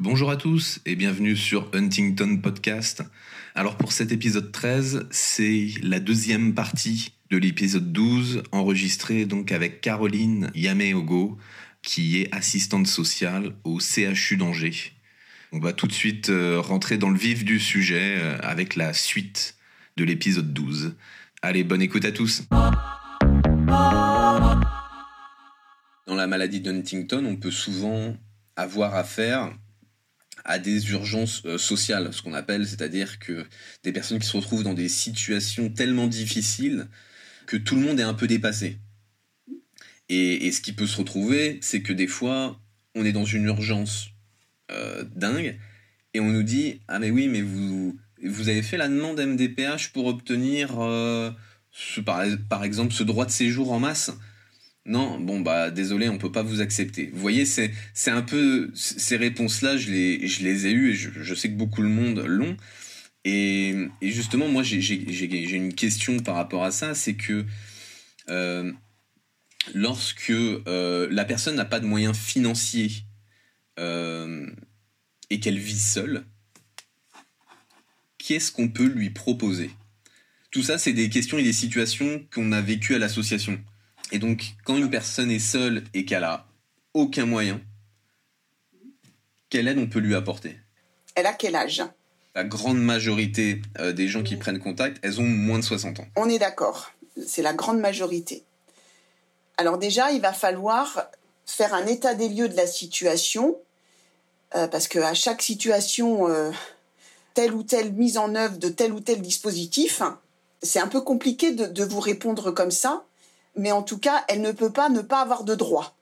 [0.00, 3.02] Bonjour à tous et bienvenue sur Huntington Podcast.
[3.56, 9.80] Alors pour cet épisode 13, c'est la deuxième partie de l'épisode 12 enregistré donc avec
[9.80, 11.36] Caroline Yameogo
[11.82, 14.92] qui est assistante sociale au CHU d'Angers.
[15.50, 18.92] On va tout de suite euh, rentrer dans le vif du sujet euh, avec la
[18.92, 19.56] suite
[19.96, 20.94] de l'épisode 12.
[21.42, 22.44] Allez, bonne écoute à tous.
[26.06, 28.16] Dans la maladie de Huntington, on peut souvent
[28.54, 29.50] avoir affaire
[30.48, 33.44] à des urgences euh, sociales, ce qu'on appelle, c'est-à-dire que
[33.84, 36.88] des personnes qui se retrouvent dans des situations tellement difficiles
[37.46, 38.78] que tout le monde est un peu dépassé.
[40.08, 42.58] Et, ce qui peut se retrouver, c'est que des fois,
[42.94, 44.08] on est dans une urgence
[44.70, 45.58] euh, dingue
[46.14, 49.92] et on nous dit ah mais oui mais vous vous avez fait la demande MDPH
[49.92, 51.30] pour obtenir euh,
[52.04, 54.12] par, par exemple ce droit de séjour en masse?
[54.88, 57.10] Non, bon bah désolé, on peut pas vous accepter.
[57.12, 57.70] Vous voyez, c'est
[58.06, 62.24] un peu ces réponses-là, je les ai eues et je, sais que beaucoup de monde
[62.26, 62.56] l'ont.
[63.24, 67.44] Et, justement, moi j'ai une question par rapport à ça, c'est que
[68.30, 68.72] euh,
[69.74, 73.04] lorsque euh, la personne n'a pas de moyens financiers
[73.78, 74.46] euh,
[75.28, 76.24] et qu'elle vit seule,
[78.16, 79.70] qu'est-ce qu'on peut lui proposer?
[80.50, 83.62] Tout ça, c'est des questions et des situations qu'on a vécues à l'association.
[84.10, 86.46] Et donc, quand une personne est seule et qu'elle a
[86.94, 87.60] aucun moyen,
[89.50, 90.56] quelle aide on peut lui apporter?
[91.14, 91.82] Elle a quel âge?
[92.34, 96.06] La grande majorité euh, des gens qui prennent contact, elles ont moins de 60 ans.
[96.16, 96.92] On est d'accord,
[97.26, 98.44] c'est la grande majorité.
[99.56, 101.08] Alors déjà, il va falloir
[101.44, 103.56] faire un état des lieux de la situation,
[104.54, 106.52] euh, parce qu'à chaque situation, euh,
[107.34, 110.02] telle ou telle mise en œuvre de tel ou tel dispositif,
[110.62, 113.04] c'est un peu compliqué de vous répondre comme ça
[113.58, 115.96] mais en tout cas, elle ne peut pas ne pas avoir de droit.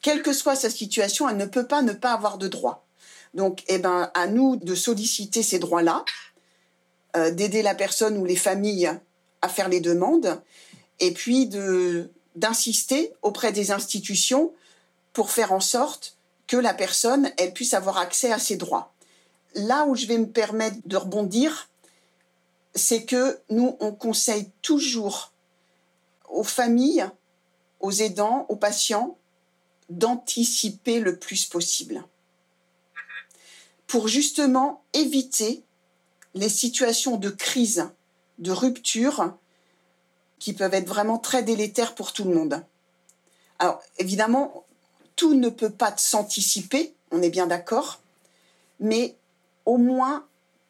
[0.00, 2.86] Quelle que soit sa situation, elle ne peut pas ne pas avoir de droit.
[3.34, 6.04] Donc, eh ben, à nous de solliciter ces droits-là,
[7.16, 8.90] euh, d'aider la personne ou les familles
[9.42, 10.40] à faire les demandes,
[10.98, 14.52] et puis de d'insister auprès des institutions
[15.12, 16.16] pour faire en sorte
[16.46, 18.92] que la personne elle puisse avoir accès à ses droits.
[19.54, 21.68] Là où je vais me permettre de rebondir,
[22.76, 25.32] c'est que nous on conseille toujours
[26.30, 27.08] aux familles,
[27.80, 29.16] aux aidants, aux patients,
[29.88, 32.04] d'anticiper le plus possible
[33.88, 35.64] pour justement éviter
[36.34, 37.88] les situations de crise,
[38.38, 39.34] de rupture
[40.38, 42.64] qui peuvent être vraiment très délétères pour tout le monde.
[43.58, 44.64] Alors évidemment,
[45.16, 48.00] tout ne peut pas s'anticiper, on est bien d'accord,
[48.78, 49.16] mais
[49.64, 50.24] au moins,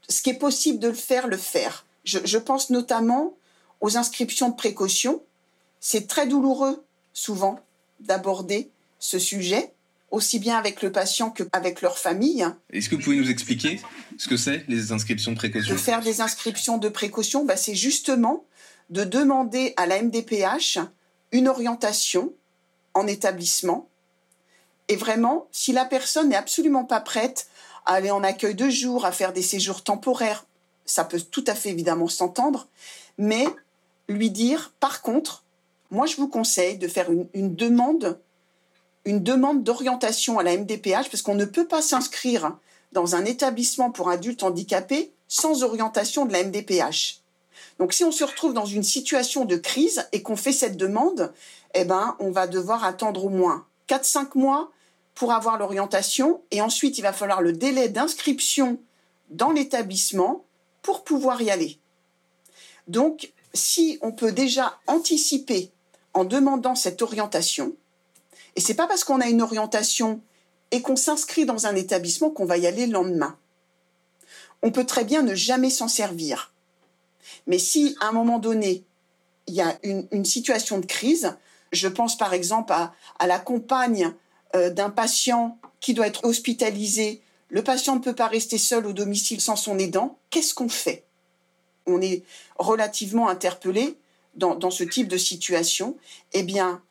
[0.09, 1.85] ce qui est possible de le faire, le faire.
[2.05, 3.35] Je, pense notamment
[3.83, 5.23] aux inscriptions de précaution
[5.81, 7.61] c'est très douloureux, souvent,
[8.01, 9.73] d'aborder ce sujet,
[10.11, 12.47] aussi bien avec le patient qu'avec leur famille.
[12.71, 13.81] Est-ce que vous pouvez nous expliquer
[14.17, 15.75] ce que c'est, les inscriptions de précaution?
[15.75, 18.45] De faire des inscriptions de précaution, bah, c'est justement
[18.91, 20.79] de demander à la MDPH
[21.33, 22.33] une orientation
[22.95, 23.89] en établissement.
[24.89, 27.49] Et vraiment, si la personne n'est absolument pas prête
[27.85, 30.47] à aller en accueil de jour, à faire des séjours temporaires,
[30.87, 32.69] ça peut tout à fait évidemment s'entendre,
[33.19, 33.47] mais
[34.09, 35.45] lui dire, par contre,
[35.91, 38.21] moi, je vous conseille de faire une, demande,
[39.05, 42.57] une demande d'orientation à la MDPH, parce qu'on ne peut pas s'inscrire
[42.93, 47.21] dans un établissement pour adultes handicapés sans orientation de la MDPH.
[47.79, 51.33] Donc, si on se retrouve dans une situation de crise et qu'on fait cette demande,
[51.75, 54.71] eh ben, on va devoir attendre au moins 4-5 mois
[55.15, 58.79] pour avoir l'orientation et ensuite il va falloir le délai d'inscription
[59.31, 60.45] dans l'établissement
[60.83, 61.79] pour pouvoir y aller.
[62.87, 65.71] Donc, si on peut déjà anticiper
[66.19, 67.75] en demandant cette orientation.
[68.57, 70.21] Et c'est pas parce qu'on a une orientation
[70.73, 73.39] et qu'on s'inscrit dans un établissement qu'on va y aller le lendemain.
[74.63, 76.53] on peut très bien ne jamais s'en servir.
[77.47, 78.83] Mais si à un moment donné,
[79.47, 81.37] il y a une, situation de crise,
[81.71, 82.93] je pense par exemple à,
[83.27, 84.13] la compagne
[84.57, 88.93] euh, d'un patient qui doit être hospitalisé, le patient ne peut pas rester seul au
[88.93, 91.05] domicile sans son aidant, qu'est-ce qu'on fait?
[91.87, 92.25] On est
[92.59, 93.97] relativement interpellé
[94.39, 95.97] dans, dans, ce type de situation.
[96.33, 96.83] Eh bien,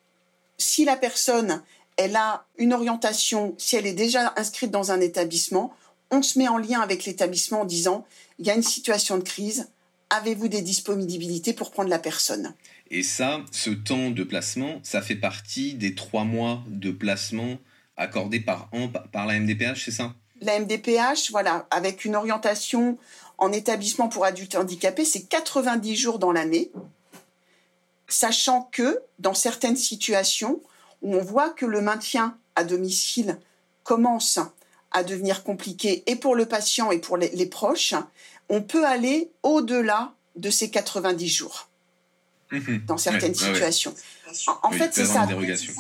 [0.58, 1.64] si la personne,
[1.98, 5.74] elle a une orientation, si elle est déjà inscrite dans un établissement,
[6.12, 8.06] on se met en lien avec l'établissement en disant,
[8.40, 9.70] il y a une situation de crise,
[10.10, 12.54] avez-vous des disponibilités pour prendre la personne?
[12.90, 17.58] Et ça, ce temps de placement, ça fait partie des trois mois de placement
[17.98, 20.14] accordés par an par la MDPH, c'est ça?
[20.42, 22.98] La MDPH, voilà, avec une orientation
[23.40, 26.72] en établissement pour adultes handicapés, c'est 90 jours dans l'année,
[28.07, 30.62] sachant que dans certaines situations
[31.01, 33.38] où on voit que le maintien à domicile
[33.83, 34.39] commence
[34.92, 37.94] à devenir compliqué et pour le patient et pour les, proches,
[38.50, 41.68] on peut aller au-delà de ces 90 jours
[42.51, 42.86] mhm.
[42.86, 43.94] dans certaines situations.
[44.63, 45.27] En, fait, c'est ça.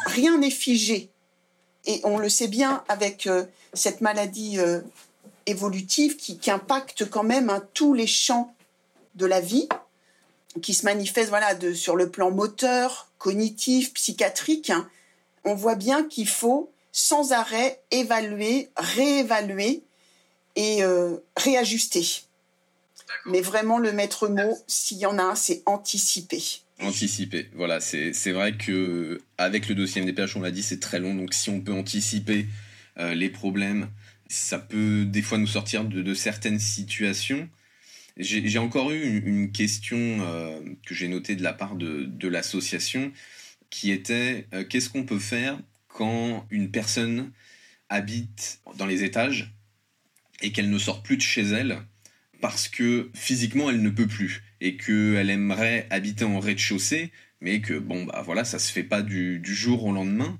[0.05, 1.09] Rien n'est figé.
[1.85, 4.81] Et on le sait bien avec euh, cette maladie euh,
[5.45, 8.53] évolutive qui, impacte quand même hein, tous les champs
[9.15, 9.67] de la vie,
[10.61, 14.69] qui se manifeste voilà, de, sur le plan moteur, cognitif, psychiatrique.
[14.69, 14.89] Hein.
[15.43, 19.83] On voit bien qu'il faut sans arrêt évaluer, réévaluer
[20.55, 22.23] et euh, réajuster.
[23.25, 26.43] Mais vraiment, le maître mot, s'il y en a un, c'est anticiper.
[26.79, 31.15] Anticiper, voilà, c'est vrai que avec le dossier MDPH, on l'a dit, c'est très long,
[31.15, 32.47] donc si on peut anticiper
[32.99, 33.89] euh, les problèmes,
[34.29, 37.49] ça peut des fois nous sortir de, certaines situations.
[38.19, 43.11] J'ai encore eu une, question euh, que j'ai notée de la part de, l'association,
[43.69, 47.31] qui était qu'est-ce qu'on peut faire quand une personne
[47.89, 49.53] habite dans les étages
[50.41, 51.81] et qu'elle ne sort plus de chez elle
[52.41, 57.11] parce que physiquement elle ne peut plus et qu'elle aimerait habiter en rez-de-chaussée,
[57.41, 60.39] mais que bon bah voilà ça se fait pas du, jour au lendemain,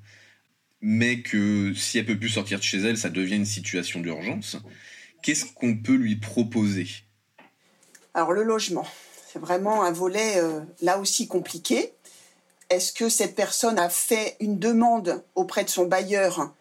[0.81, 4.57] mais que si elle peut plus sortir de chez elle, ça devient une situation d'urgence.
[5.23, 6.87] Qu'est-ce qu'on peut lui proposer?
[8.17, 8.87] Alors le logement,
[9.31, 11.93] c'est vraiment un volet euh, là aussi compliqué
[12.71, 16.51] est-ce que cette personne a fait une demande auprès de son bailleur,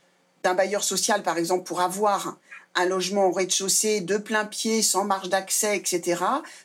[0.42, 2.36] d'un bailleur social par exemple, pour avoir
[2.74, 6.22] un logement au rez-de-chaussée de plein pied, sans marge d'accès, etc.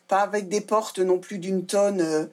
[0.10, 2.26] Pas avec des portes non plus d'une tonne euh,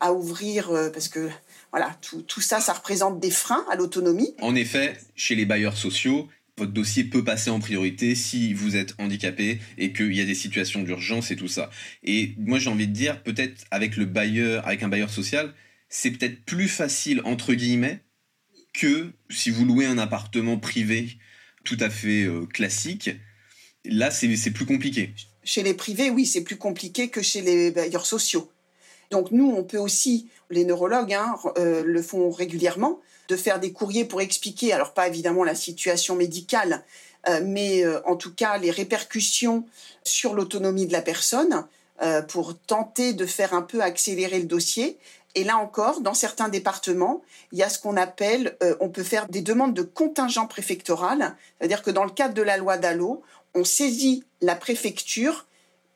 [0.00, 1.28] à ouvrir, euh, parce que
[1.70, 4.34] voilà, tout, ça, ça représente des freins à l'autonomie.
[4.40, 8.94] En effet, chez les bailleurs sociaux, votre dossier peut passer en priorité si vous êtes
[8.98, 11.70] handicapé et qu'il y a des situations d'urgence et tout ça.
[12.02, 15.52] Et moi, j'ai envie de dire, peut-être avec le bailleur, avec un bailleur social,
[15.88, 18.00] c'est peut-être plus facile, entre guillemets,
[18.72, 21.18] que si vous louez un appartement privé
[21.66, 23.10] tout à fait euh, classique.
[23.84, 25.12] Là, c'est plus compliqué.
[25.44, 28.50] Chez les privés, oui, c'est plus compliqué que chez les bailleurs sociaux.
[29.10, 33.72] Donc nous, on peut aussi, les neurologues hein, euh, le font régulièrement, de faire des
[33.72, 36.84] courriers pour expliquer, alors pas évidemment la situation médicale,
[37.28, 39.64] euh, mais en tout cas les répercussions
[40.04, 41.66] sur l'autonomie de la personne,
[42.28, 44.98] pour tenter de faire un peu accélérer le dossier.
[45.36, 49.02] Et là encore, dans certains départements, il y a ce qu'on appelle, euh, on peut
[49.02, 53.22] faire des demandes de contingent préfectoral, c'est-à-dire que dans le cadre de la loi DALO,
[53.54, 55.46] on saisit la préfecture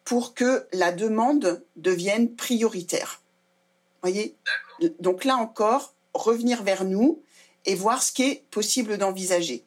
[0.05, 3.23] pour que la demande devienne prioritaire.
[4.03, 4.37] Voyez?
[5.01, 7.23] Donc là encore, revenir vers nous
[7.65, 9.65] et voir ce qui est possible d'envisager.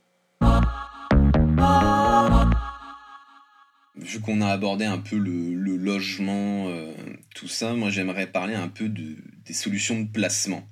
[3.95, 6.93] Vu qu'on a abordé un peu le, logement, euh,
[7.35, 10.67] tout ça, moi j'aimerais parler un peu de, des solutions de placement.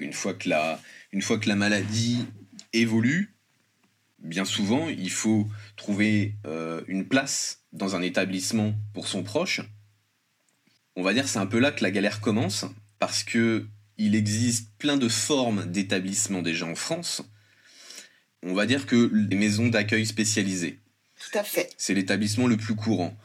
[0.00, 0.80] une, fois que la,
[1.12, 2.26] une fois que la maladie
[2.72, 3.34] évolue,
[4.18, 9.60] bien souvent, il faut trouver euh, une place dans un établissement pour son proche.
[10.96, 12.64] On va dire c'est un peu là que la galère commence,
[12.98, 13.66] parce que
[13.98, 17.22] il existe plein de formes d'établissements déjà en France.
[18.42, 20.78] On va dire que les maisons d'accueil spécialisées.
[21.18, 21.70] Tout à fait.
[21.76, 23.16] C'est l'établissement le plus courant.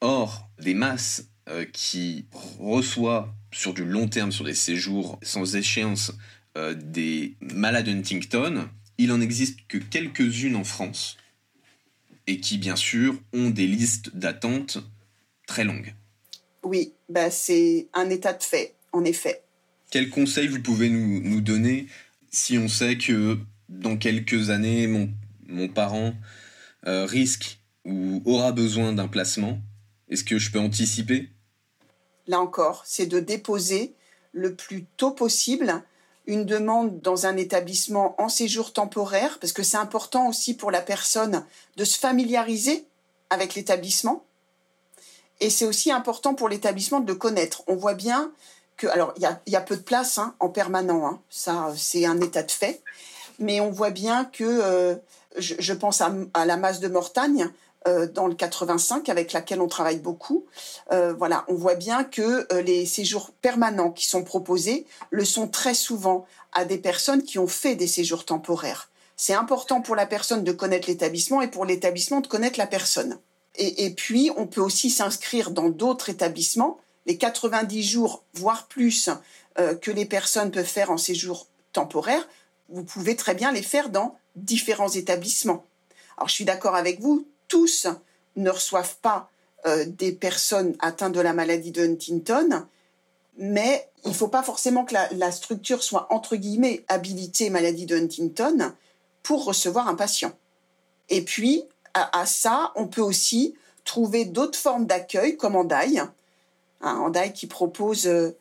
[0.00, 2.26] Or, des masses euh, qui
[2.58, 6.12] reçoit sur du long terme, sur des séjours sans échéance,
[6.58, 11.16] euh, des malades Huntington, il en existe que quelques-unes en France
[12.26, 14.78] et qui, bien sûr, ont des listes d'attente
[15.46, 15.94] très longues.
[16.62, 19.41] Oui, bah c'est un état de fait, en effet.
[19.92, 21.86] Quels conseils vous pouvez nous, donner
[22.30, 23.36] si on sait que
[23.68, 25.10] dans quelques années, mon,
[25.46, 26.14] mon parent
[26.86, 29.58] euh, risque ou aura besoin d'un placement?
[30.08, 31.28] Est-ce que je peux anticiper?
[32.26, 33.94] Là encore, c'est de déposer
[34.32, 35.82] le plus tôt possible
[36.26, 40.80] une demande dans un établissement en séjour temporaire, parce que c'est important aussi pour la
[40.80, 41.44] personne
[41.76, 42.86] de se familiariser
[43.28, 44.24] avec l'établissement.
[45.40, 47.62] Et c'est aussi important pour l'établissement de le connaître.
[47.66, 48.32] On voit bien
[48.88, 51.20] alors, il y a, peu de place hein, en permanent, hein.
[51.30, 52.82] ça, c'est un état de fait.
[53.38, 54.94] Mais on voit bien que, euh,
[55.36, 57.50] je, pense à, la masse de Mortagne,
[57.88, 60.44] euh, dans le 85 avec laquelle on travaille beaucoup.
[60.92, 65.74] Euh, voilà, on voit bien que les séjours permanents qui sont proposés le sont très
[65.74, 68.90] souvent à des personnes qui ont fait des séjours temporaires.
[69.16, 73.18] C'est important pour la personne de connaître l'établissement et pour l'établissement de connaître la personne.
[73.56, 76.78] Et, puis, on peut aussi s'inscrire dans d'autres établissements.
[77.06, 79.10] Les 90 jours, voire plus,
[79.58, 82.26] euh, que les personnes peuvent faire en séjour temporaire,
[82.68, 85.64] vous pouvez très bien les faire dans différents établissements.
[86.16, 87.86] Alors, je suis d'accord avec vous, tous
[88.36, 89.30] ne reçoivent pas
[89.66, 92.66] euh, des personnes atteintes de la maladie de Huntington,
[93.36, 97.96] mais il ne faut pas forcément que la, structure soit, entre guillemets, habilitée maladie de
[97.96, 98.72] Huntington
[99.22, 100.32] pour recevoir un patient.
[101.08, 103.54] Et puis, à, ça, on peut aussi
[103.84, 106.02] trouver d'autres formes d'accueil, comme Andaille.
[106.82, 108.36] Andaille qui propose, euh,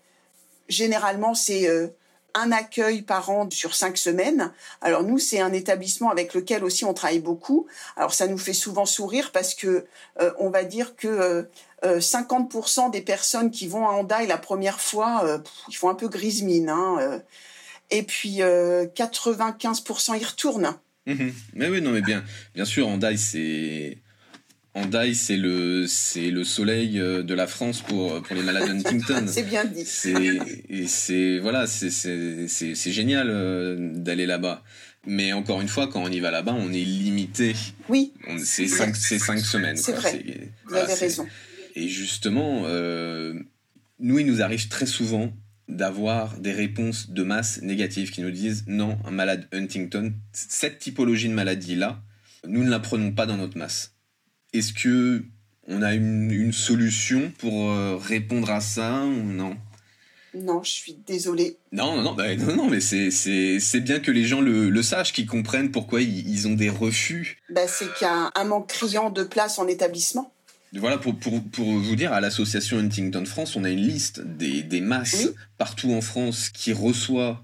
[0.68, 1.88] généralement, c'est euh,
[2.34, 4.52] un accueil par an sur cinq semaines.
[4.82, 7.68] Alors nous, c'est un établissement avec lequel aussi on travaille beaucoup.
[7.98, 9.86] Alors ça nous fait souvent sourire parce que
[10.22, 11.50] euh, on va dire que
[11.84, 16.44] 50% des personnes qui vont à Andaille la première fois, ils font un peu grise
[16.44, 16.70] mine.
[16.70, 17.22] Hein,
[17.90, 20.76] et puis 95% y retournent.
[21.08, 21.34] Mhm.
[21.54, 23.98] Mais oui, non, mais bien, bien sûr, Andai, c'est.
[24.74, 29.26] Andai, c'est le, c'est le soleil euh, de la France pour, pour les malades Huntington.
[29.28, 29.84] c'est bien dit.
[29.86, 30.40] C'est,
[30.88, 34.64] c'est, voilà, c'est, c'est, génial euh, d'aller là-bas.
[35.06, 37.54] Mais encore une fois, quand on y va là-bas, on est limité.
[37.90, 38.14] Oui.
[38.38, 39.76] C'est cinq, cinq semaines.
[39.76, 40.24] C'est vrai.
[40.66, 41.28] Vous avez raison.
[41.76, 43.34] Et justement, euh,
[44.00, 45.34] nous, il nous arrive très souvent
[45.68, 51.30] d'avoir des réponses de masse négatives qui nous disent non, un malade Huntington, cette typologie
[51.30, 52.02] de maladie-là,
[52.48, 53.96] nous ne la prenons pas dans notre masse.
[54.54, 55.24] Est-ce que
[55.68, 59.56] on a une, solution pour euh, répondre à ça ou non?
[60.34, 61.58] Non, je suis désolée.
[61.72, 65.28] Non, non, non, bah, non, non, mais c'est bien que les gens le, sachent, qu'ils
[65.28, 67.38] comprennent pourquoi ils, ont des refus.
[67.50, 70.34] Bah, c'est qu'il y a un manque criant de place en établissement.
[70.74, 74.64] Voilà, pour, pour, pour, vous dire, à l'association Huntington France, on a une liste des,
[74.64, 77.38] des masses partout en France qui reçoivent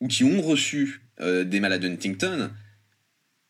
[0.00, 2.50] ou qui ont reçu euh, des malades Huntington.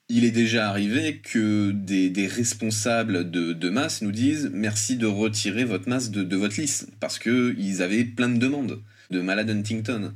[0.08, 5.06] Il est déjà arrivé que des, des responsables de, de, masse nous disent merci de
[5.06, 9.50] retirer votre masse de, de votre liste parce qu'ils avaient plein de demandes de malades
[9.50, 10.14] Huntington.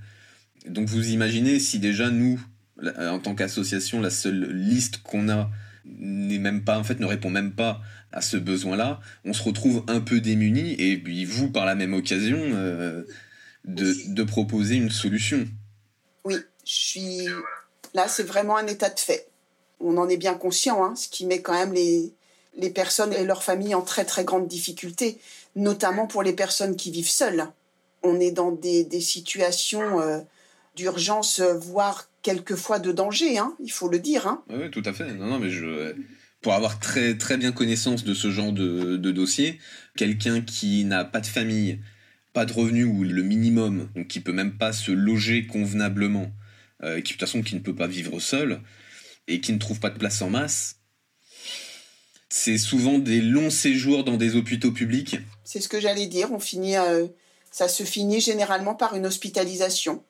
[0.67, 2.41] Donc vous imaginez si déjà nous,
[2.99, 5.51] en tant qu'association, la seule liste qu'on a
[5.85, 7.81] n'est même pas, en fait, ne répond même pas
[8.13, 11.95] à ce besoin-là, on se retrouve un peu démuni et puis vous, par la même
[11.95, 13.05] occasion, euh,
[13.65, 15.49] de, proposer une solution.
[16.25, 17.27] Oui, je suis
[17.95, 19.30] là, c'est vraiment un état de fait.
[19.81, 22.13] On en est bien conscient, hein, ce qui met quand même les,
[22.57, 25.19] les personnes et leurs familles en très très grande difficulté,
[25.57, 27.47] notamment pour les personnes qui vivent seules.
[28.03, 30.21] On est dans des, des situations euh,
[30.77, 34.27] d'urgence, voire quelquefois de danger, hein, il faut le dire.
[34.27, 34.43] Hein.
[34.51, 35.13] Oui, tout à fait.
[35.15, 35.95] Non, non, mais je,
[36.43, 39.59] pour avoir très, très bien connaissance de ce genre de, de dossier,
[39.97, 41.81] quelqu'un qui n'a pas de famille,
[42.33, 46.31] pas de revenus ou le minimum, donc qui peut même pas se loger convenablement,
[46.83, 48.61] euh, qui de toute façon qui ne peut pas vivre seul
[49.31, 50.77] et qui ne trouve pas de place en masse,
[52.29, 55.19] c'est souvent des longs séjours dans des hôpitaux publics.
[55.45, 56.33] C'est ce que j'allais dire.
[56.33, 57.07] On finit, euh,
[57.51, 60.05] ça se finit généralement par une hospitalisation.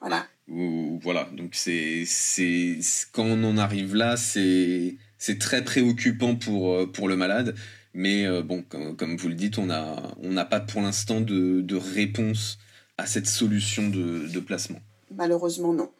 [0.00, 0.26] Voilà.
[0.46, 1.28] voilà.
[1.32, 2.78] Donc c'est, c'est
[3.12, 7.54] quand on en arrive là, c'est c'est très préoccupant pour, euh, pour le malade.
[7.94, 11.76] Mais euh, bon, comme, vous le dites, on n'a on pas pour l'instant de, de,
[11.76, 12.58] réponse
[12.98, 14.80] à cette solution de, de placement.
[15.14, 15.90] Malheureusement, non.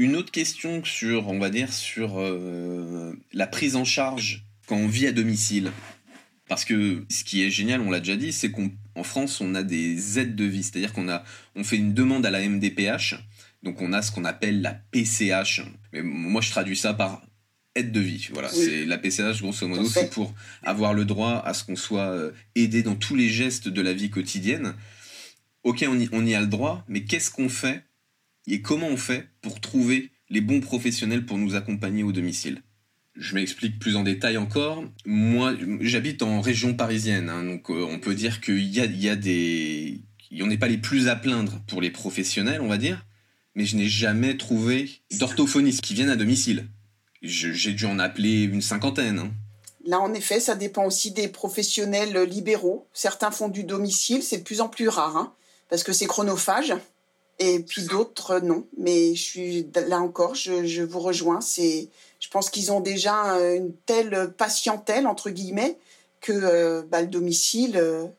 [0.00, 4.88] Une autre question sur, on va dire, sur euh, la prise en charge quand on
[4.88, 5.70] vit à domicile.
[6.48, 9.62] Parce que ce qui est génial, on l'a déjà dit, c'est qu'en France, on a
[9.62, 10.64] des aides de vie.
[10.64, 11.22] C'est-à-dire qu'on a,
[11.54, 13.16] on fait une demande à la MDPH
[13.62, 15.62] donc on a ce qu'on appelle la PCH.
[15.92, 17.22] Mais moi je traduis ça par
[17.74, 18.28] aide de vie.
[18.32, 22.10] Voilà, c'est la PCH grosso modo, c'est pour avoir le droit à ce qu'on soit
[22.10, 24.74] euh, aidé dans tous les gestes de la vie quotidienne.
[25.62, 27.84] Ok, on y, on y a le droit, mais qu'est-ce qu'on fait
[28.46, 32.62] et comment on fait pour trouver les bons professionnels pour nous accompagner au domicile?
[33.16, 34.84] Je m'explique plus en détail encore.
[35.04, 39.00] Moi, j'habite en région parisienne, hein, donc euh, on peut dire qu'il y a, il
[39.00, 40.00] y a des...
[40.40, 43.04] On n'est pas les plus à plaindre pour les professionnels, on va dire
[43.54, 46.66] mais je n'ai jamais trouvé d'orthophonistes qui viennent à domicile.
[47.22, 49.18] J'ai dû en appeler une cinquantaine.
[49.18, 49.30] Hein.
[49.84, 52.86] Là, en effet, ça dépend aussi des professionnels libéraux.
[52.92, 55.34] Certains font du domicile, c'est de plus en plus rare, hein,
[55.68, 56.74] parce que c'est chronophage.
[57.40, 58.66] Et puis d'autres, non.
[58.76, 61.40] Mais je suis là encore, je, vous rejoins.
[61.40, 61.88] C'est,
[62.20, 63.14] je pense qu'ils ont déjà
[63.56, 65.78] une telle patientèle, entre guillemets,
[66.20, 68.12] que bah, le domicile,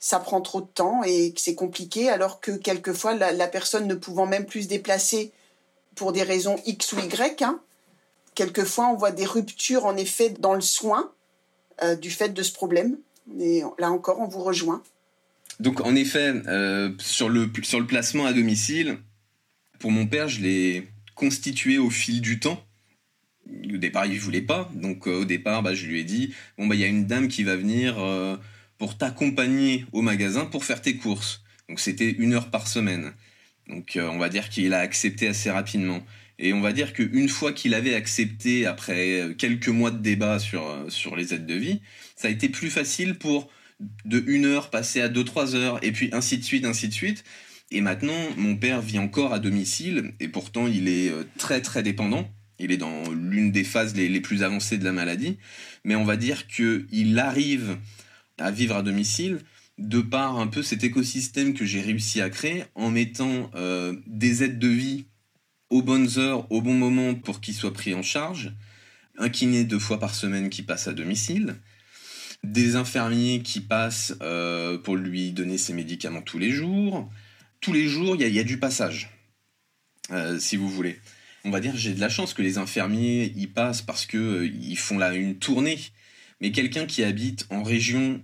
[0.00, 3.94] ça prend trop de temps et que c'est compliqué, alors que quelquefois, la, personne ne
[3.94, 5.32] pouvant même plus se déplacer
[5.94, 7.60] pour des raisons X ou Y, hein,
[8.34, 11.12] quelquefois on voit des ruptures en effet dans le soin
[11.82, 12.98] euh, du fait de ce problème.
[13.40, 14.82] Et là encore, on vous rejoint.
[15.60, 18.98] Donc en effet, euh, sur, le, sur le placement à domicile,
[19.78, 22.64] pour mon père, je l'ai constitué au fil du temps.
[23.72, 24.70] Au départ, il voulait pas.
[24.74, 27.06] Donc euh, au départ, bah, je lui ai dit, bon, bah, il y a une
[27.06, 27.96] dame qui va venir
[28.78, 31.42] pour t'accompagner au magasin pour faire tes courses.
[31.68, 33.12] Donc c'était une heure par semaine.
[33.68, 36.02] Donc euh, on va dire qu'il a accepté assez rapidement.
[36.38, 40.38] Et on va dire qu'une fois qu'il avait accepté, après euh, quelques mois de débat
[40.38, 41.80] sur, euh, sur les aides de vie,
[42.16, 43.50] ça a été plus facile pour
[44.04, 46.92] de une heure passer à deux, trois heures, et puis ainsi de suite, ainsi de
[46.92, 47.24] suite.
[47.70, 52.28] Et maintenant, mon père vit encore à domicile, et pourtant il est très très dépendant.
[52.58, 55.38] Il est dans l'une des phases les, les, plus avancées de la maladie.
[55.84, 57.76] Mais on va dire qu'il arrive
[58.38, 59.38] à vivre à domicile
[59.78, 64.42] de par un peu cet écosystème que j'ai réussi à créer en mettant euh, des
[64.42, 65.06] aides de vie
[65.70, 68.52] aux bonnes heures, au bon moment pour qu'il soit pris en charge,
[69.18, 71.56] un kiné deux fois par semaine qui passe à domicile,
[72.44, 77.10] des infirmiers qui passent euh, pour lui donner ses médicaments tous les jours.
[77.60, 79.10] Tous les jours, il y, a du passage,
[80.12, 81.00] euh, si vous voulez.
[81.44, 84.98] On va dire j'ai de la chance que les infirmiers y passent parce qu'ils font
[84.98, 85.78] là une tournée
[86.40, 88.22] mais quelqu'un qui habite en région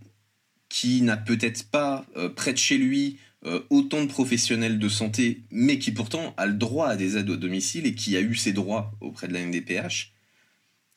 [0.68, 5.42] qui n'a peut-être pas euh, près de chez lui euh, autant de professionnels de santé,
[5.50, 8.34] mais qui pourtant a le droit à des aides au domicile et qui a eu
[8.34, 10.12] ses droits auprès de la MDPH,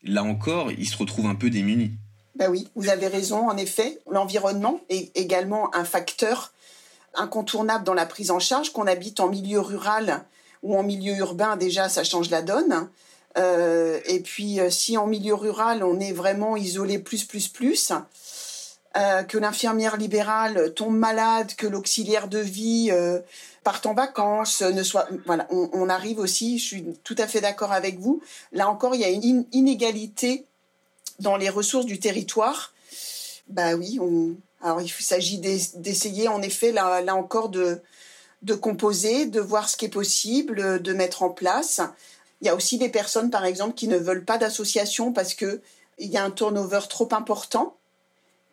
[0.04, 1.92] là encore, il se retrouve un peu démuni.
[2.38, 4.00] Ben oui, vous avez raison, en effet.
[4.10, 6.54] L'environnement est également un facteur
[7.16, 10.24] incontournable dans la prise en charge, qu'on habite en milieu rural
[10.62, 12.90] ou en milieu urbain, déjà, ça change la donne.
[13.40, 17.92] Euh, et puis, euh, si en milieu rural, on est vraiment isolé plus, plus, plus,
[18.96, 22.92] euh, que l'infirmière libérale tombe malade, que l'auxiliaire de vie
[23.64, 26.60] parte en vacances, ne soit, voilà, on, arrive aussi.
[26.60, 28.22] Je suis tout à fait d'accord avec vous.
[28.52, 30.46] Là encore, il y a une inégalité
[31.20, 32.74] dans les ressources du territoire.
[33.48, 34.00] Bah oui,
[34.62, 37.82] alors il s'agit d'essayer en effet là, encore de
[38.44, 41.82] de composer, de voir ce qui est possible, de mettre en place.
[42.42, 45.60] Il y a aussi des personnes, par exemple, qui ne veulent pas d'association parce qu'il
[46.00, 47.76] y a un turnover trop important,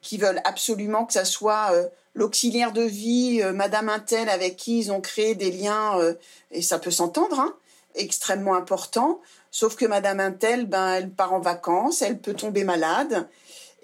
[0.00, 4.78] qui veulent absolument que ça soit euh, l'auxiliaire de vie, euh, Madame Intel, avec qui
[4.78, 6.14] ils ont créé des liens, euh,
[6.50, 7.54] et ça peut s'entendre, hein,
[7.94, 9.20] extrêmement important.
[9.54, 13.28] Sauf que Madame Intel, ben, elle part en vacances, elle peut tomber malade,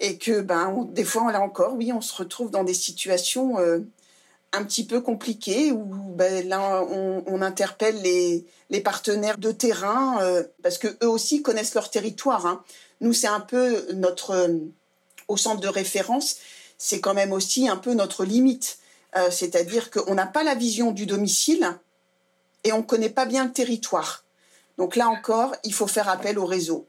[0.01, 3.55] et que, ben, des fois, là encore, oui, on se retrouve dans des situations
[4.53, 10.77] un petit peu compliqué où ben, là on, interpelle les, partenaires de terrain euh, parce
[10.77, 12.45] que eux aussi connaissent leur territoire.
[12.45, 12.63] Hein.
[12.99, 14.49] Nous c'est un peu notre
[15.27, 16.37] au centre de référence,
[16.77, 18.79] c'est quand même aussi un peu notre limite.
[19.15, 21.77] Euh, c'est-à-dire qu'on n'a pas la vision du domicile
[22.63, 24.20] et on ne connaît pas bien le territoire.
[24.81, 26.87] Donc là encore, il faut faire appel au réseau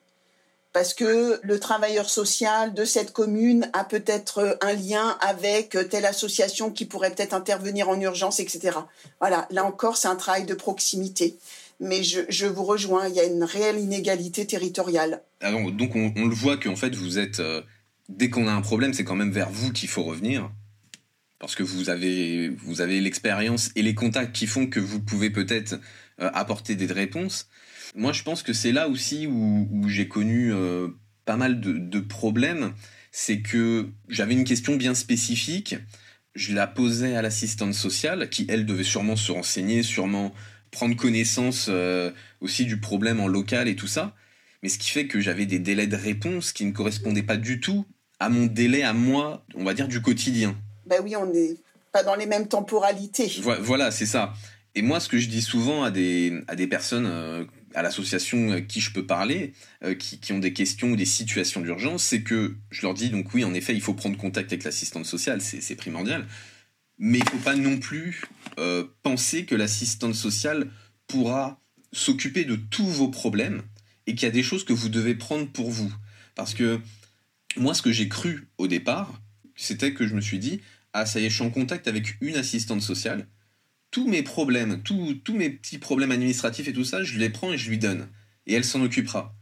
[0.72, 6.70] parce que le travailleur social de cette commune a peut-être un lien avec telle association
[6.70, 8.78] qui pourrait peut-être intervenir en urgence, etc.
[9.20, 11.36] Voilà, là encore, c'est un travail de proximité.
[11.80, 15.20] Mais je, vous rejoins, il y a une réelle inégalité territoriale.
[15.42, 17.40] Ah donc on, le voit qu'en fait, vous êtes...
[17.40, 17.60] Euh,
[18.08, 20.50] dès qu'on a un problème, c'est quand même vers vous qu'il faut revenir.
[21.38, 25.28] Parce que vous avez, vous avez l'expérience et les contacts qui font que vous pouvez
[25.28, 25.74] peut-être
[26.20, 27.48] euh, apporter des réponses.
[27.94, 30.88] Moi, je pense que c'est là aussi où, j'ai connu euh,
[31.24, 32.72] pas mal de, problèmes.
[33.10, 35.76] C'est que j'avais une question bien spécifique.
[36.34, 40.32] Je la posais à l'assistante sociale, qui, elle, devait sûrement se renseigner, sûrement
[40.70, 44.14] prendre connaissance euh, aussi du problème en local et tout ça.
[44.62, 47.60] Mais ce qui fait que j'avais des délais de réponse qui ne correspondaient pas du
[47.60, 47.84] tout
[48.18, 50.56] à mon délai à moi, on va dire, du quotidien.
[50.86, 51.56] Ben oui, on n'est
[51.90, 53.30] pas dans les mêmes temporalités.
[53.60, 54.32] Voilà, c'est ça.
[54.74, 57.44] Et moi, ce que je dis souvent à des, à des personnes euh,
[57.74, 59.52] à l'association euh, qui je peux parler,
[59.84, 63.32] euh, qui, ont des questions ou des situations d'urgence, c'est que je leur dis donc
[63.34, 66.26] oui, en effet, il faut prendre contact avec l'assistante sociale, c'est primordial,
[66.98, 68.22] mais il ne faut pas non plus
[68.58, 70.70] euh, penser que l'assistante sociale
[71.06, 71.60] pourra
[71.92, 73.62] s'occuper de tous vos problèmes
[74.06, 75.92] et qu'il y a des choses que vous devez prendre pour vous.
[76.34, 76.80] Parce que
[77.56, 79.20] moi, ce que j'ai cru au départ,
[79.56, 80.60] c'était que je me suis dit,
[80.92, 83.26] ah ça y est, je suis en contact avec une assistante sociale,
[83.92, 87.58] tous mes problèmes, tous, mes petits problèmes administratifs et tout ça, je les prends et
[87.58, 88.08] je lui donne.
[88.46, 89.36] Et elle s'en occupera.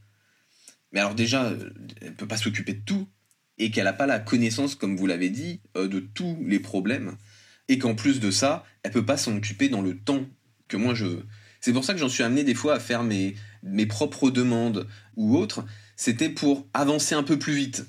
[0.93, 1.55] Mais alors déjà,
[2.03, 3.09] elle ne peut pas s'occuper de tout,
[3.57, 7.17] et qu'elle n'a pas la connaissance, comme vous l'avez dit, euh, de tous les problèmes,
[7.69, 10.27] et qu'en plus de ça, elle ne peut pas s'en occuper dans le temps
[10.67, 11.27] que moi je veux.
[11.61, 15.37] C'est pour ça que j'en suis amené des fois à faire mes propres demandes ou
[15.37, 15.65] autres.
[15.95, 17.85] C'était pour avancer un peu plus vite.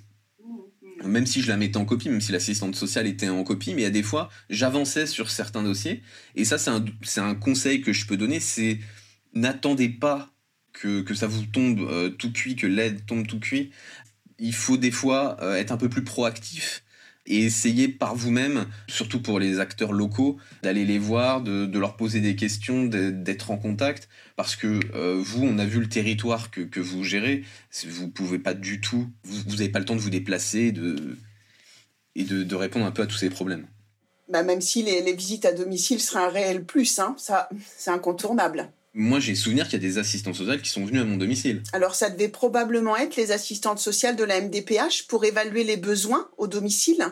[1.04, 3.86] Même si je la mettais en copie, même si l'assistante sociale était en copie, mais
[3.86, 6.02] a des fois, j'avançais sur certains dossiers.
[6.36, 8.80] Et ça, c'est un, conseil que je peux donner, c'est
[9.34, 10.30] n'attendez pas
[10.74, 13.72] que, que, ça vous tombe euh, tout cuit, que l'aide tombe tout cuit.
[14.40, 16.84] Il faut des fois euh, être un peu plus proactif
[17.32, 22.20] et essayer par vous-même, surtout pour les acteurs locaux, d'aller les voir, de, leur poser
[22.20, 26.60] des questions, d'être en contact, parce que euh, vous, on a vu le territoire que,
[26.60, 27.44] que vous gérez,
[27.88, 31.18] vous pouvez pas du tout, vous n'avez pas le temps de vous déplacer de,
[32.16, 33.66] et de, répondre un peu à tous ces problèmes.
[34.28, 37.92] Bah même si les, les visites à domicile seraient un réel plus, hein, ça c'est
[37.92, 38.70] incontournable.
[38.94, 41.64] Moi, j'ai souvenir qu'il y a des assistantes sociales qui sont venues à mon domicile.
[41.72, 46.30] Alors, ça devait probablement être les assistantes sociales de la MDPH pour évaluer les besoins
[46.38, 47.06] au domicile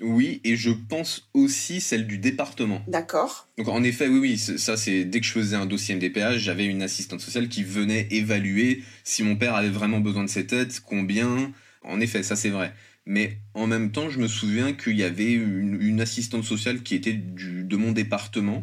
[0.00, 2.80] oui, et je pense aussi celle du département.
[2.86, 3.48] D'accord.
[3.58, 6.66] Donc en effet, oui, oui, ça c'est dès que je faisais un dossier MDPH, j'avais
[6.66, 10.72] une assistante sociale qui venait évaluer si mon père avait vraiment besoin de cette aide,
[10.86, 11.52] combien.
[11.82, 12.72] En effet, ça c'est vrai.
[13.10, 17.14] Mais en même temps, je me souviens qu'il y avait une, assistante sociale qui était
[17.14, 18.62] du, de mon département.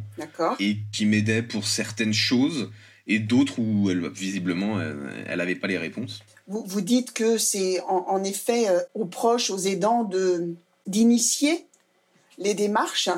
[0.60, 2.70] Et qui m'aidait pour certaines choses
[3.08, 6.22] et d'autres où elle, visiblement elle n'avait pas les réponses.
[6.48, 10.56] Vous, vous dites que c'est en, effet euh, aux proches, aux aidants de
[10.88, 11.66] d'initier
[12.38, 13.10] les démarches.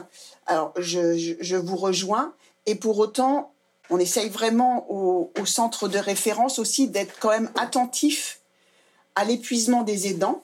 [0.46, 2.34] Alors, je, vous rejoins.
[2.66, 3.52] Et pour autant,
[3.90, 8.40] on essaye vraiment au, centre de référence aussi d'être quand même attentif
[9.16, 10.44] à l'épuisement des aidants.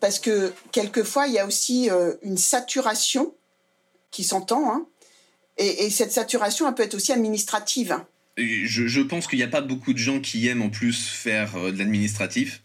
[0.00, 3.34] Parce que quelquefois, il y a aussi euh, une saturation
[4.10, 4.72] qui s'entend.
[4.72, 4.86] Hein.
[5.56, 7.98] et, cette saturation, elle peut être aussi administrative.
[8.36, 11.56] Je, je pense qu'il n'y a pas beaucoup de gens qui aiment en plus faire
[11.56, 12.62] euh, de l'administratif.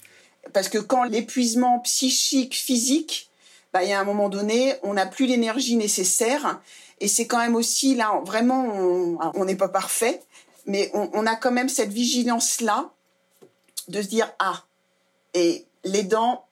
[0.53, 3.29] Parce que quand l'épuisement psychique, physique
[3.75, 6.61] bah, il y a un moment donné, on n'a plus l'énergie nécessaire.
[7.01, 10.21] Et c'est quand même aussi là, vraiment, on n'est pas parfait,
[10.65, 12.89] mais on, a quand même cette vigilance-là
[13.89, 14.63] de se dire, ah,
[15.33, 16.45] et les dents,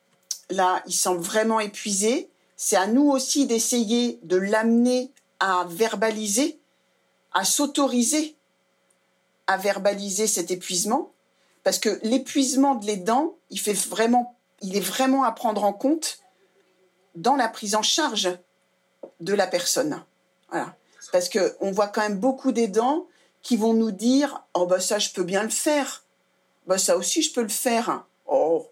[0.50, 2.30] là, ils semblent vraiment épuisés.
[2.56, 6.60] C'est à nous aussi d'essayer de l'amener à verbaliser,
[7.34, 8.36] à s'autoriser
[9.48, 11.12] à verbaliser cet épuisement,
[11.64, 15.74] parce que l'épuisement de les dents, il fait vraiment, il est vraiment à prendre en
[15.74, 16.20] compte
[17.16, 18.38] dans la prise en charge
[19.20, 20.04] de la personne.
[20.50, 20.76] Voilà.
[21.12, 23.08] Parce qu'on voit quand même beaucoup d'aidants
[23.42, 26.06] qui vont nous dire Oh, bah, ça, je peux bien le faire.
[26.66, 28.06] Bah, ça aussi, je peux le faire.
[28.26, 28.68] Oh,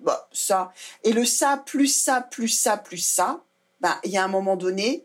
[0.00, 0.72] bah, ça.
[1.04, 3.42] Et le ça, plus ça, plus ça, plus ça,
[3.80, 5.04] bah, il y a un moment donné,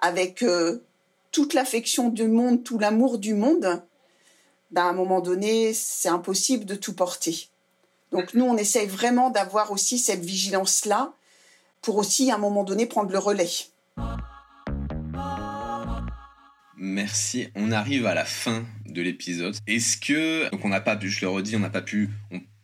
[0.00, 0.82] avec euh,
[1.32, 3.82] toute l'affection du monde, tout l'amour du monde,
[4.70, 7.48] bah, à un moment donné, c'est impossible de tout porter.
[8.12, 11.12] Donc, nous, on essaye vraiment d'avoir aussi cette vigilance-là
[11.82, 13.50] pour aussi à un moment donné prendre le relais.
[16.76, 17.48] Merci.
[17.54, 19.54] On arrive à la fin de l'épisode.
[19.66, 22.08] Est-ce que donc on n'a pas pu, je le redis, on n'a pas pu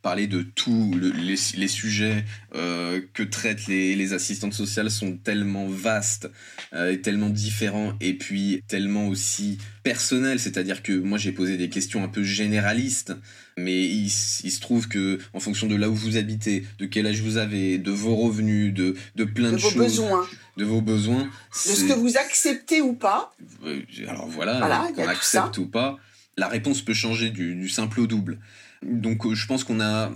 [0.07, 6.31] parler de tous les, sujets euh, que traitent les, assistantes sociales sont tellement vastes
[6.75, 10.38] euh, et tellement différents et puis tellement aussi personnels.
[10.38, 13.14] C'est-à-dire que moi j'ai posé des questions un peu généralistes,
[13.57, 17.21] mais il, se trouve que en fonction de là où vous habitez, de quel âge
[17.21, 20.29] vous avez, de vos revenus, de, de plein de, de vos besoins.
[20.57, 23.35] de vos besoins, de ce que vous acceptez ou pas.
[23.64, 25.99] Euh, alors voilà, qu'on accepte ou pas,
[26.37, 28.38] la réponse peut changer du, du simple au double.
[28.82, 30.12] Donc euh, je pense qu'on a,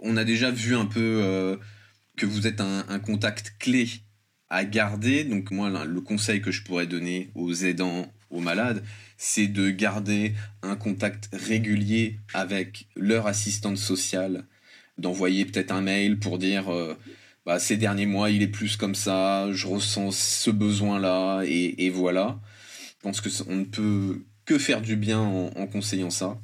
[0.00, 1.56] on a déjà vu un peu euh,
[2.16, 3.88] que vous êtes un, contact clé
[4.48, 5.24] à garder.
[5.24, 8.82] Donc moi, le conseil que je pourrais donner aux aidants, aux malades,
[9.16, 14.44] c'est de garder un contact régulier avec leur assistante sociale,
[14.98, 16.96] d'envoyer peut-être un mail pour dire euh,
[17.46, 22.40] bah, ces derniers mois il est plus comme ça, je ressens ce besoin-là et, voilà.
[22.98, 26.38] Je pense qu'on ne peut que faire du bien en conseillant ça.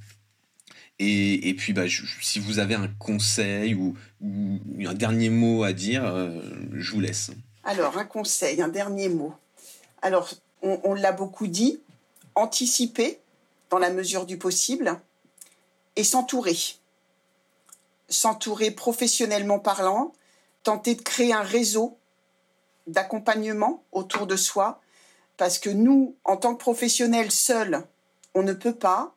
[0.99, 1.83] Et, puis, bah,
[2.23, 6.41] si vous avez un conseil ou, un dernier mot à dire, euh,
[6.73, 7.31] je vous laisse.
[7.65, 9.35] Alors, un conseil, un dernier mot.
[10.01, 10.31] Alors,
[10.63, 11.81] on, l'a beaucoup dit,
[12.35, 13.21] anticiper
[13.71, 14.99] dans la mesure du possible
[15.97, 16.57] et s'entourer.
[18.09, 20.13] S'entourer professionnellement parlant,
[20.63, 21.99] tenter de créer un réseau
[22.87, 24.81] d'accompagnement autour de soi,
[25.37, 27.83] parce que nous, en tant que professionnels seuls,
[28.35, 29.15] on ne peut pas,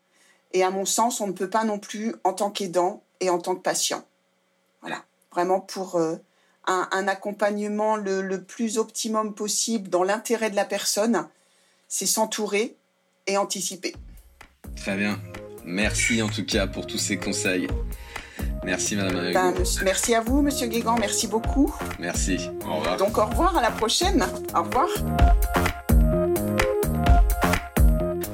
[0.53, 3.39] et à mon sens, on ne peut pas non plus en tant qu'aidant et en
[3.39, 4.03] tant que patient.
[4.81, 6.15] Voilà, vraiment pour euh,
[6.65, 11.27] un, accompagnement le, plus optimum possible dans l'intérêt de la personne,
[11.87, 12.75] c'est s'entourer
[13.27, 13.95] et anticiper.
[14.75, 15.19] Très bien.
[15.65, 17.67] Merci en tout cas pour tous ces conseils.
[18.63, 21.73] Merci Madame ben, Merci à vous Monsieur Guégan, merci beaucoup.
[21.99, 22.49] Merci.
[22.65, 22.97] Au revoir.
[22.97, 24.25] Donc au revoir, à la prochaine.
[24.55, 24.89] Au revoir.